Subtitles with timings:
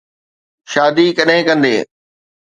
[0.71, 1.83] شادي ڪڏھن ڪندين؟